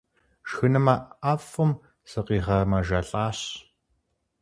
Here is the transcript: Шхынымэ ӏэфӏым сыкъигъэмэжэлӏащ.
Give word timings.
Шхынымэ 0.49 0.95
ӏэфӏым 1.21 1.71
сыкъигъэмэжэлӏащ. 2.09 3.39